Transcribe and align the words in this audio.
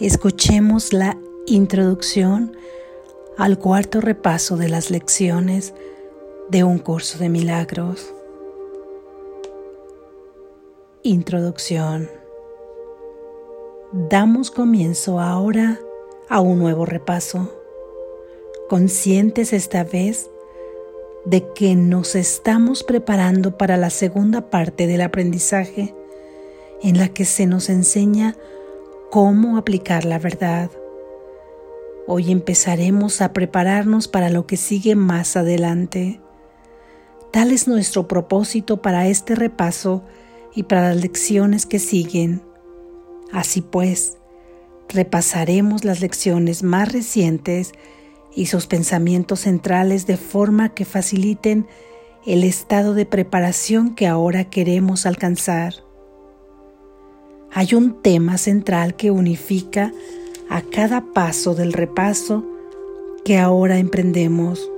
escuchemos 0.00 0.92
la 0.92 1.16
introducción 1.46 2.56
al 3.38 3.58
cuarto 3.58 4.00
repaso 4.00 4.56
de 4.56 4.68
las 4.68 4.90
lecciones 4.90 5.72
de 6.48 6.64
un 6.64 6.78
curso 6.78 7.18
de 7.18 7.28
milagros. 7.28 8.12
Introducción. 11.02 12.10
Damos 13.92 14.50
comienzo 14.50 15.20
ahora 15.20 15.78
a 16.28 16.40
un 16.40 16.58
nuevo 16.58 16.86
repaso, 16.86 17.52
conscientes 18.68 19.52
esta 19.52 19.84
vez 19.84 20.28
de 21.24 21.46
que 21.54 21.76
nos 21.76 22.16
estamos 22.16 22.82
preparando 22.82 23.56
para 23.56 23.76
la 23.76 23.90
segunda 23.90 24.50
parte 24.50 24.88
del 24.88 25.02
aprendizaje 25.02 25.94
en 26.82 26.98
la 26.98 27.08
que 27.08 27.24
se 27.24 27.46
nos 27.46 27.70
enseña 27.70 28.36
cómo 29.14 29.58
aplicar 29.58 30.04
la 30.04 30.18
verdad. 30.18 30.72
Hoy 32.08 32.32
empezaremos 32.32 33.20
a 33.20 33.32
prepararnos 33.32 34.08
para 34.08 34.28
lo 34.28 34.44
que 34.44 34.56
sigue 34.56 34.96
más 34.96 35.36
adelante. 35.36 36.20
Tal 37.30 37.52
es 37.52 37.68
nuestro 37.68 38.08
propósito 38.08 38.82
para 38.82 39.06
este 39.06 39.36
repaso 39.36 40.02
y 40.52 40.64
para 40.64 40.88
las 40.88 40.96
lecciones 40.96 41.64
que 41.64 41.78
siguen. 41.78 42.42
Así 43.30 43.60
pues, 43.60 44.18
repasaremos 44.88 45.84
las 45.84 46.00
lecciones 46.00 46.64
más 46.64 46.90
recientes 46.92 47.70
y 48.34 48.46
sus 48.46 48.66
pensamientos 48.66 49.42
centrales 49.42 50.08
de 50.08 50.16
forma 50.16 50.74
que 50.74 50.84
faciliten 50.84 51.68
el 52.26 52.42
estado 52.42 52.94
de 52.94 53.06
preparación 53.06 53.94
que 53.94 54.08
ahora 54.08 54.50
queremos 54.50 55.06
alcanzar 55.06 55.84
hay 57.54 57.74
un 57.76 58.02
tema 58.02 58.36
central 58.36 58.96
que 58.96 59.12
unifica 59.12 59.92
a 60.48 60.60
cada 60.60 61.12
paso 61.14 61.54
del 61.54 61.72
repaso 61.72 62.44
que 63.24 63.38
ahora 63.38 63.78
emprendemos, 63.78 64.68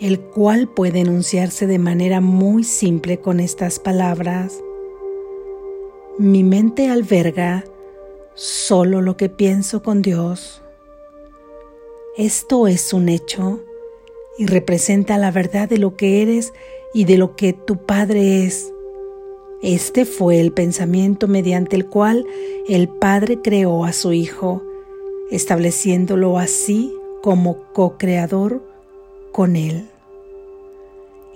el 0.00 0.20
cual 0.20 0.68
puede 0.68 1.00
enunciarse 1.00 1.66
de 1.66 1.80
manera 1.80 2.20
muy 2.20 2.62
simple 2.62 3.18
con 3.18 3.40
estas 3.40 3.80
palabras. 3.80 4.60
Mi 6.18 6.44
mente 6.44 6.88
alberga 6.88 7.64
solo 8.34 9.02
lo 9.02 9.16
que 9.16 9.28
pienso 9.28 9.82
con 9.82 10.02
Dios. 10.02 10.62
Esto 12.16 12.68
es 12.68 12.92
un 12.92 13.08
hecho 13.08 13.60
y 14.38 14.46
representa 14.46 15.18
la 15.18 15.32
verdad 15.32 15.68
de 15.68 15.78
lo 15.78 15.96
que 15.96 16.22
eres 16.22 16.52
y 16.94 17.06
de 17.06 17.18
lo 17.18 17.34
que 17.34 17.52
tu 17.54 17.84
Padre 17.84 18.44
es 18.44 18.72
este 19.62 20.04
fue 20.04 20.40
el 20.40 20.52
pensamiento 20.52 21.28
mediante 21.28 21.76
el 21.76 21.86
cual 21.86 22.26
el 22.68 22.88
Padre 22.88 23.40
creó 23.42 23.84
a 23.84 23.92
su 23.92 24.12
Hijo, 24.12 24.62
estableciéndolo 25.30 26.38
así 26.38 26.92
como 27.22 27.56
co-creador 27.72 28.62
con 29.32 29.56
Él. 29.56 29.88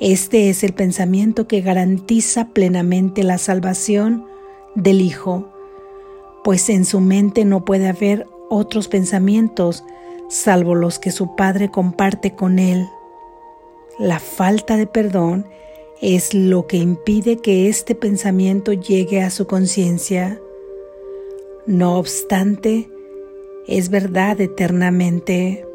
Este 0.00 0.48
es 0.48 0.64
el 0.64 0.72
pensamiento 0.72 1.46
que 1.46 1.60
garantiza 1.60 2.48
plenamente 2.48 3.22
la 3.22 3.38
salvación 3.38 4.24
del 4.74 5.00
Hijo, 5.00 5.48
pues 6.44 6.68
en 6.68 6.84
su 6.84 7.00
mente 7.00 7.44
no 7.44 7.64
puede 7.64 7.88
haber 7.88 8.26
otros 8.48 8.88
pensamientos 8.88 9.84
salvo 10.28 10.74
los 10.74 10.98
que 10.98 11.10
su 11.10 11.34
Padre 11.36 11.70
comparte 11.70 12.34
con 12.34 12.58
Él. 12.58 12.86
La 13.98 14.18
falta 14.18 14.76
de 14.76 14.86
perdón 14.86 15.46
es 16.00 16.32
lo 16.32 16.66
que 16.66 16.78
impide 16.78 17.38
que 17.38 17.68
este 17.68 17.94
pensamiento 17.94 18.72
llegue 18.72 19.22
a 19.22 19.30
su 19.30 19.46
conciencia. 19.46 20.40
No 21.66 21.98
obstante, 21.98 22.90
es 23.66 23.90
verdad 23.90 24.40
eternamente. 24.40 25.66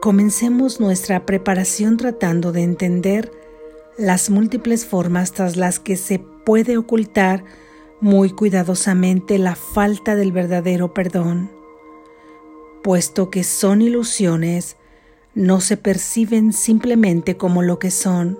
Comencemos 0.00 0.78
nuestra 0.78 1.26
preparación 1.26 1.96
tratando 1.96 2.52
de 2.52 2.62
entender 2.62 3.32
las 3.96 4.30
múltiples 4.30 4.86
formas 4.86 5.32
tras 5.32 5.56
las 5.56 5.80
que 5.80 5.96
se 5.96 6.20
puede 6.20 6.78
ocultar 6.78 7.44
muy 8.00 8.30
cuidadosamente 8.30 9.38
la 9.38 9.56
falta 9.56 10.14
del 10.14 10.30
verdadero 10.30 10.94
perdón, 10.94 11.50
puesto 12.84 13.28
que 13.28 13.42
son 13.42 13.82
ilusiones 13.82 14.77
no 15.34 15.60
se 15.60 15.76
perciben 15.76 16.52
simplemente 16.52 17.36
como 17.36 17.62
lo 17.62 17.78
que 17.78 17.90
son, 17.90 18.38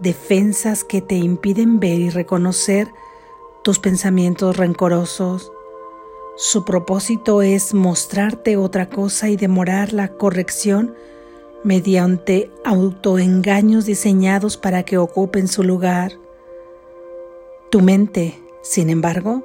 defensas 0.00 0.84
que 0.84 1.00
te 1.00 1.16
impiden 1.16 1.80
ver 1.80 1.98
y 1.98 2.10
reconocer 2.10 2.88
tus 3.62 3.78
pensamientos 3.78 4.56
rencorosos. 4.56 5.52
Su 6.36 6.64
propósito 6.64 7.42
es 7.42 7.74
mostrarte 7.74 8.56
otra 8.56 8.88
cosa 8.88 9.28
y 9.28 9.36
demorar 9.36 9.92
la 9.92 10.08
corrección 10.08 10.94
mediante 11.64 12.50
autoengaños 12.64 13.84
diseñados 13.84 14.56
para 14.56 14.84
que 14.84 14.98
ocupen 14.98 15.48
su 15.48 15.64
lugar. 15.64 16.12
Tu 17.70 17.80
mente, 17.80 18.38
sin 18.62 18.88
embargo, 18.88 19.42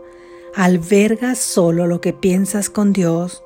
alberga 0.54 1.36
solo 1.36 1.88
lo 1.88 2.00
que 2.00 2.14
piensas 2.14 2.70
con 2.70 2.94
Dios 2.94 3.43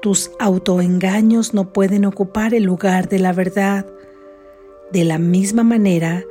tus 0.00 0.30
autoengaños 0.38 1.54
no 1.54 1.72
pueden 1.72 2.04
ocupar 2.04 2.54
el 2.54 2.64
lugar 2.64 3.08
de 3.08 3.18
la 3.18 3.32
verdad, 3.32 3.86
de 4.92 5.04
la 5.04 5.18
misma 5.18 5.62
manera 5.62 6.24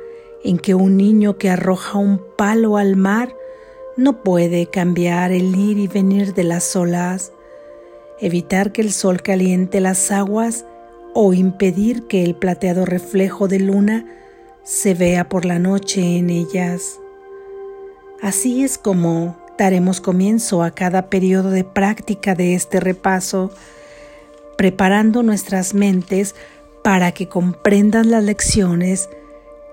en 0.44 0.58
que 0.58 0.74
un 0.74 0.96
niño 0.96 1.38
que 1.38 1.50
arroja 1.50 1.98
un 1.98 2.20
palo 2.36 2.76
al 2.76 2.96
mar 2.96 3.34
no 3.96 4.22
puede 4.22 4.66
cambiar 4.66 5.32
el 5.32 5.54
ir 5.56 5.78
y 5.78 5.86
venir 5.86 6.34
de 6.34 6.44
las 6.44 6.74
olas, 6.74 7.32
evitar 8.18 8.72
que 8.72 8.82
el 8.82 8.92
sol 8.92 9.22
caliente 9.22 9.80
las 9.80 10.10
aguas 10.10 10.64
o 11.14 11.32
impedir 11.32 12.06
que 12.06 12.24
el 12.24 12.34
plateado 12.34 12.86
reflejo 12.86 13.48
de 13.48 13.60
luna 13.60 14.06
se 14.62 14.94
vea 14.94 15.28
por 15.28 15.44
la 15.44 15.58
noche 15.58 16.18
en 16.18 16.30
ellas. 16.30 17.00
Así 18.22 18.62
es 18.62 18.78
como 18.78 19.39
daremos 19.60 20.00
comienzo 20.00 20.62
a 20.62 20.70
cada 20.70 21.10
periodo 21.10 21.50
de 21.50 21.64
práctica 21.64 22.34
de 22.34 22.54
este 22.54 22.80
repaso, 22.80 23.50
preparando 24.56 25.22
nuestras 25.22 25.74
mentes 25.74 26.34
para 26.82 27.12
que 27.12 27.28
comprendan 27.28 28.10
las 28.10 28.24
lecciones 28.24 29.10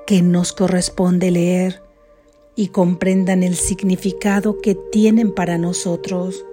que 0.05 0.21
nos 0.21 0.51
corresponde 0.51 1.31
leer 1.31 1.81
y 2.53 2.67
comprendan 2.67 3.43
el 3.43 3.55
significado 3.55 4.59
que 4.59 4.75
tienen 4.75 5.33
para 5.33 5.57
nosotros. 5.57 6.45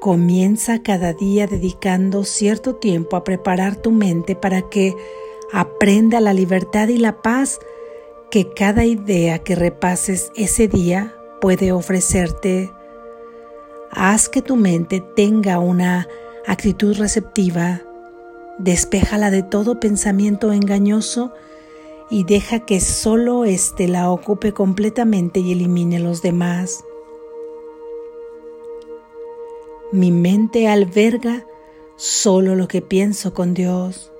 Comienza 0.00 0.82
cada 0.82 1.12
día 1.12 1.46
dedicando 1.46 2.24
cierto 2.24 2.76
tiempo 2.76 3.14
a 3.16 3.24
preparar 3.24 3.76
tu 3.76 3.90
mente 3.90 4.36
para 4.36 4.70
que 4.70 4.94
aprenda 5.52 6.18
la 6.20 6.32
libertad 6.32 6.88
y 6.88 6.96
la 6.96 7.20
paz 7.20 7.58
que 8.30 8.54
cada 8.54 8.86
idea 8.86 9.40
que 9.40 9.54
repases 9.54 10.32
ese 10.34 10.66
día 10.66 11.14
puede 11.40 11.72
ofrecerte. 11.72 12.70
Haz 13.90 14.28
que 14.28 14.42
tu 14.42 14.56
mente 14.56 15.02
tenga 15.16 15.58
una 15.58 16.06
actitud 16.46 16.96
receptiva, 16.96 17.82
despéjala 18.58 19.30
de 19.30 19.42
todo 19.42 19.80
pensamiento 19.80 20.52
engañoso 20.52 21.32
y 22.10 22.24
deja 22.24 22.60
que 22.60 22.80
solo 22.80 23.44
éste 23.44 23.88
la 23.88 24.10
ocupe 24.10 24.52
completamente 24.52 25.40
y 25.40 25.52
elimine 25.52 25.98
los 25.98 26.22
demás. 26.22 26.84
Mi 29.92 30.12
mente 30.12 30.68
alberga 30.68 31.46
solo 31.96 32.54
lo 32.54 32.68
que 32.68 32.80
pienso 32.80 33.34
con 33.34 33.54
Dios. 33.54 34.12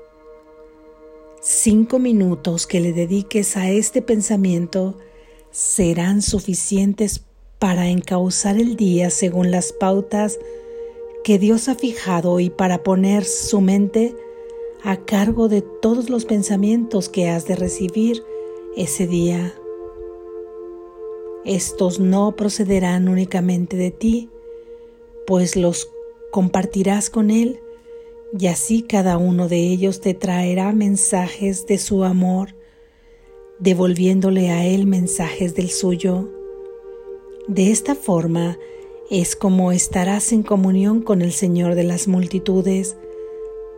Cinco 1.41 1.99
minutos 1.99 2.67
que 2.67 2.81
le 2.81 2.93
dediques 2.93 3.57
a 3.57 3.71
este 3.71 4.03
pensamiento 4.03 4.97
serán 5.51 6.23
suficientes 6.23 7.25
para 7.59 7.89
encauzar 7.89 8.57
el 8.57 8.77
día 8.77 9.11
según 9.11 9.51
las 9.51 9.73
pautas 9.73 10.39
que 11.25 11.39
Dios 11.39 11.69
ha 11.69 11.75
fijado 11.75 12.41
y 12.41 12.51
para 12.51 12.83
poner 12.83 13.25
su 13.25 13.61
mente 13.61 14.15
a 14.83 14.97
cargo 14.97 15.49
de 15.49 15.63
todos 15.63 16.09
los 16.09 16.25
pensamientos 16.25 17.09
que 17.09 17.29
has 17.29 17.47
de 17.47 17.57
recibir 17.57 18.23
ese 18.77 19.07
día. 19.07 19.55
Estos 21.45 22.01
no 22.01 22.37
procederán 22.37 23.09
únicamente 23.09 23.77
de 23.77 23.91
ti, 23.91 24.31
pues 25.27 25.57
los 25.57 25.91
compartirás 26.31 27.11
con 27.11 27.31
Él 27.31 27.61
y 28.39 28.47
así 28.47 28.83
cada 28.83 29.19
uno 29.19 29.49
de 29.49 29.59
ellos 29.59 30.01
te 30.01 30.15
traerá 30.15 30.73
mensajes 30.73 31.67
de 31.67 31.79
su 31.79 32.05
amor 32.05 32.55
devolviéndole 33.61 34.51
a 34.51 34.67
él 34.67 34.87
mensajes 34.87 35.55
del 35.55 35.71
suyo. 35.71 36.29
De 37.47 37.71
esta 37.71 37.95
forma 37.95 38.59
es 39.11 39.37
como 39.37 39.73
estarás 39.73 40.33
en 40.33 40.43
comunión 40.43 41.03
con 41.03 41.21
el 41.21 41.33
Señor 41.33 41.75
de 41.75 41.85
las 41.85 42.09
multitudes, 42.09 42.97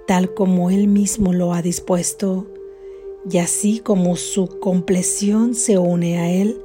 tal 0.06 0.34
como 0.34 0.70
Él 0.70 0.88
mismo 0.88 1.32
lo 1.32 1.54
ha 1.54 1.62
dispuesto, 1.62 2.46
y 3.30 3.38
así 3.38 3.78
como 3.78 4.16
su 4.16 4.46
compleción 4.46 5.54
se 5.54 5.78
une 5.78 6.18
a 6.18 6.30
Él, 6.30 6.60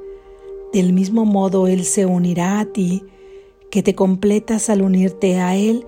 Del 0.73 0.91
mismo 0.91 1.23
modo 1.23 1.67
Él 1.67 1.85
se 1.85 2.05
unirá 2.05 2.59
a 2.59 2.65
ti, 2.65 3.03
que 3.69 3.81
te 3.81 3.95
completas 3.95 4.69
al 4.69 4.81
unirte 4.81 5.39
a 5.39 5.55
Él 5.55 5.85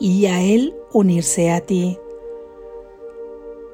y 0.00 0.26
a 0.26 0.42
Él 0.42 0.74
unirse 0.92 1.52
a 1.52 1.60
ti. 1.60 1.98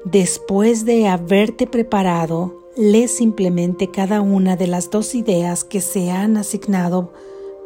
Después 0.03 0.85
de 0.85 1.07
haberte 1.07 1.65
preparado, 1.65 2.64
lee 2.75 3.07
simplemente 3.07 3.89
cada 3.89 4.21
una 4.21 4.57
de 4.57 4.67
las 4.67 4.89
dos 4.89 5.15
ideas 5.15 5.63
que 5.63 5.79
se 5.79 6.11
han 6.11 6.35
asignado 6.35 7.13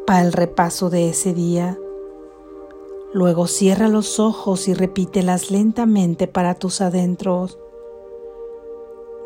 para 0.06 0.22
el 0.22 0.32
repaso 0.32 0.88
de 0.88 1.08
ese 1.08 1.34
día. 1.34 1.78
Luego 3.12 3.48
cierra 3.48 3.88
los 3.88 4.20
ojos 4.20 4.68
y 4.68 4.74
repítelas 4.74 5.50
lentamente 5.50 6.28
para 6.28 6.54
tus 6.54 6.80
adentros. 6.80 7.58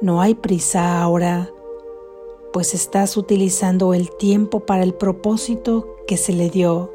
No 0.01 0.23
hay 0.23 0.35
prisa 0.35 1.03
ahora, 1.03 1.51
pues 2.53 2.73
estás 2.73 3.19
utilizando 3.19 3.93
el 3.93 4.11
tiempo 4.17 4.61
para 4.61 4.85
el 4.85 4.95
propósito 4.95 5.97
que 6.07 6.17
se 6.17 6.33
le 6.33 6.49
dio. 6.49 6.91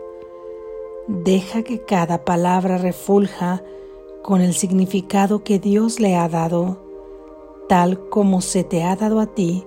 Deja 1.08 1.62
que 1.62 1.84
cada 1.86 2.26
palabra 2.26 2.80
refulja 2.80 3.64
con 4.24 4.42
el 4.42 4.54
significado 4.56 5.44
que 5.44 5.60
Dios 5.60 6.00
le 6.00 6.16
ha 6.16 6.28
dado, 6.28 6.89
tal 7.70 8.10
como 8.10 8.42
se 8.42 8.64
te 8.64 8.84
ha 8.84 8.96
dado 8.96 9.20
a 9.20 9.28
ti 9.28 9.64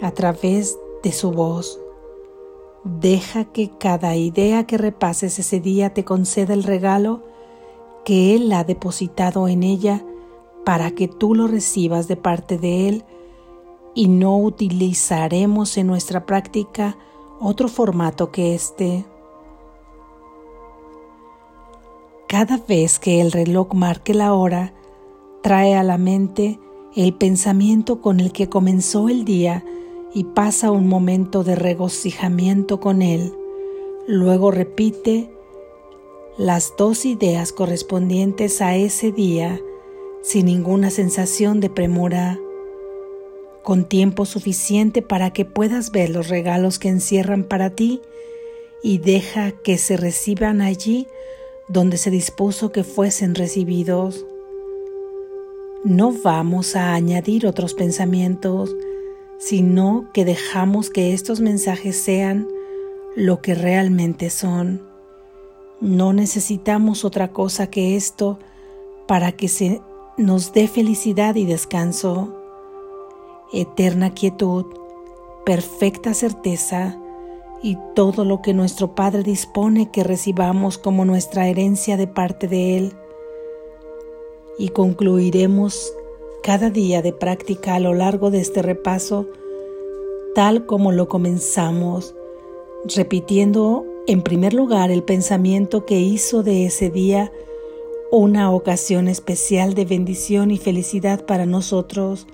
a 0.00 0.10
través 0.12 0.78
de 1.02 1.12
su 1.12 1.30
voz. 1.30 1.78
Deja 2.84 3.44
que 3.44 3.70
cada 3.78 4.16
idea 4.16 4.66
que 4.66 4.78
repases 4.78 5.38
ese 5.38 5.60
día 5.60 5.92
te 5.92 6.06
conceda 6.06 6.54
el 6.54 6.62
regalo 6.62 7.22
que 8.06 8.34
Él 8.34 8.50
ha 8.52 8.64
depositado 8.64 9.46
en 9.46 9.62
ella 9.62 10.02
para 10.64 10.92
que 10.92 11.06
tú 11.06 11.34
lo 11.34 11.48
recibas 11.48 12.08
de 12.08 12.16
parte 12.16 12.56
de 12.56 12.88
Él 12.88 13.04
y 13.94 14.08
no 14.08 14.38
utilizaremos 14.38 15.76
en 15.76 15.86
nuestra 15.86 16.24
práctica 16.24 16.96
otro 17.40 17.68
formato 17.68 18.32
que 18.32 18.54
este. 18.54 19.04
Cada 22.26 22.56
vez 22.56 22.98
que 22.98 23.20
el 23.20 23.32
reloj 23.32 23.74
marque 23.74 24.14
la 24.14 24.32
hora, 24.32 24.72
trae 25.42 25.74
a 25.76 25.82
la 25.82 25.98
mente 25.98 26.58
el 26.94 27.14
pensamiento 27.14 28.00
con 28.00 28.20
el 28.20 28.32
que 28.32 28.48
comenzó 28.48 29.08
el 29.08 29.24
día 29.24 29.64
y 30.14 30.24
pasa 30.24 30.70
un 30.70 30.88
momento 30.88 31.44
de 31.44 31.54
regocijamiento 31.54 32.80
con 32.80 33.02
él. 33.02 33.32
Luego 34.06 34.50
repite 34.50 35.30
las 36.38 36.72
dos 36.78 37.04
ideas 37.04 37.52
correspondientes 37.52 38.62
a 38.62 38.76
ese 38.76 39.12
día 39.12 39.60
sin 40.22 40.46
ninguna 40.46 40.90
sensación 40.90 41.60
de 41.60 41.70
premura, 41.70 42.38
con 43.62 43.84
tiempo 43.84 44.24
suficiente 44.24 45.02
para 45.02 45.32
que 45.32 45.44
puedas 45.44 45.90
ver 45.90 46.10
los 46.10 46.28
regalos 46.28 46.78
que 46.78 46.88
encierran 46.88 47.44
para 47.44 47.70
ti 47.70 48.00
y 48.82 48.98
deja 48.98 49.50
que 49.50 49.78
se 49.78 49.96
reciban 49.96 50.60
allí 50.60 51.06
donde 51.68 51.98
se 51.98 52.10
dispuso 52.10 52.72
que 52.72 52.84
fuesen 52.84 53.34
recibidos. 53.34 54.24
No 55.84 56.12
vamos 56.12 56.74
a 56.74 56.94
añadir 56.94 57.46
otros 57.46 57.74
pensamientos, 57.74 58.74
sino 59.38 60.06
que 60.12 60.24
dejamos 60.24 60.90
que 60.90 61.14
estos 61.14 61.40
mensajes 61.40 61.96
sean 61.96 62.48
lo 63.14 63.40
que 63.40 63.54
realmente 63.54 64.28
son. 64.28 64.82
No 65.80 66.12
necesitamos 66.12 67.04
otra 67.04 67.32
cosa 67.32 67.68
que 67.68 67.94
esto 67.94 68.40
para 69.06 69.30
que 69.30 69.46
se 69.46 69.80
nos 70.16 70.52
dé 70.52 70.66
felicidad 70.66 71.36
y 71.36 71.46
descanso, 71.46 72.34
eterna 73.52 74.14
quietud, 74.14 74.66
perfecta 75.46 76.12
certeza, 76.12 76.98
y 77.62 77.78
todo 77.94 78.24
lo 78.24 78.42
que 78.42 78.52
nuestro 78.52 78.94
Padre 78.94 79.22
dispone 79.22 79.90
que 79.90 80.04
recibamos 80.04 80.78
como 80.78 81.04
nuestra 81.04 81.48
herencia 81.48 81.96
de 81.96 82.06
parte 82.06 82.48
de 82.48 82.76
Él. 82.76 82.96
Y 84.58 84.70
concluiremos 84.70 85.92
cada 86.42 86.70
día 86.70 87.02
de 87.02 87.12
práctica 87.12 87.74
a 87.74 87.80
lo 87.80 87.94
largo 87.94 88.30
de 88.30 88.40
este 88.40 88.62
repaso 88.62 89.26
tal 90.34 90.66
como 90.66 90.92
lo 90.92 91.08
comenzamos, 91.08 92.14
repitiendo 92.84 93.84
en 94.06 94.22
primer 94.22 94.54
lugar 94.54 94.90
el 94.90 95.02
pensamiento 95.02 95.84
que 95.84 95.98
hizo 96.00 96.42
de 96.42 96.64
ese 96.64 96.90
día 96.90 97.32
una 98.10 98.50
ocasión 98.52 99.08
especial 99.08 99.74
de 99.74 99.84
bendición 99.84 100.50
y 100.50 100.58
felicidad 100.58 101.26
para 101.26 101.44
nosotros 101.44 102.26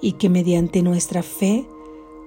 y 0.00 0.12
que 0.12 0.28
mediante 0.28 0.82
nuestra 0.82 1.22
fe 1.22 1.66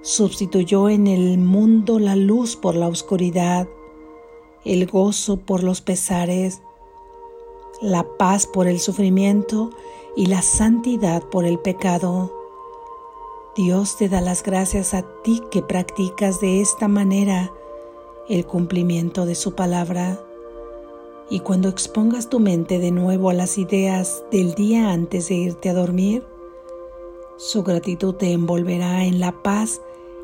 sustituyó 0.02 0.88
en 0.88 1.06
el 1.06 1.38
mundo 1.38 1.98
la 1.98 2.16
luz 2.16 2.56
por 2.56 2.74
la 2.74 2.88
oscuridad, 2.88 3.68
el 4.64 4.86
gozo 4.86 5.38
por 5.38 5.62
los 5.62 5.80
pesares, 5.80 6.60
la 7.80 8.04
paz 8.04 8.46
por 8.46 8.66
el 8.66 8.80
sufrimiento 8.80 9.70
y 10.16 10.26
la 10.26 10.42
santidad 10.42 11.22
por 11.22 11.44
el 11.44 11.58
pecado. 11.58 12.32
Dios 13.56 13.96
te 13.96 14.08
da 14.08 14.20
las 14.20 14.42
gracias 14.42 14.94
a 14.94 15.02
ti 15.22 15.42
que 15.50 15.62
practicas 15.62 16.40
de 16.40 16.60
esta 16.60 16.88
manera 16.88 17.52
el 18.28 18.46
cumplimiento 18.46 19.26
de 19.26 19.34
su 19.34 19.54
palabra. 19.54 20.20
Y 21.30 21.40
cuando 21.40 21.68
expongas 21.68 22.28
tu 22.28 22.40
mente 22.40 22.78
de 22.78 22.90
nuevo 22.90 23.30
a 23.30 23.34
las 23.34 23.58
ideas 23.58 24.24
del 24.30 24.54
día 24.54 24.90
antes 24.90 25.28
de 25.28 25.34
irte 25.34 25.68
a 25.68 25.74
dormir, 25.74 26.24
su 27.36 27.62
gratitud 27.62 28.14
te 28.14 28.32
envolverá 28.32 29.04
en 29.04 29.20
la 29.20 29.42
paz 29.42 29.80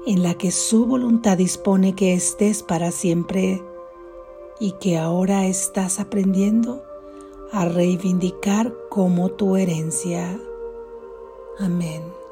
en 0.07 0.23
la 0.23 0.35
que 0.35 0.51
su 0.51 0.87
voluntad 0.87 1.39
dispone 1.39 1.95
que 1.95 2.15
estés 2.15 2.63
para 2.63 2.91
siempre 2.91 3.63
y 4.59 4.73
que 4.73 4.99
ahora 4.99 5.47
estás 5.47 6.01
aprendiendo 6.01 6.83
a 7.55 7.67
reivindicar 7.67 8.75
como 8.91 9.29
tu 9.31 9.57
herencia. 9.57 10.41
Amén. 11.61 12.24